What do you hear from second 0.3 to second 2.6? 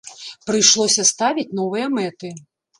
Прыйшлося ставіць новыя мэты.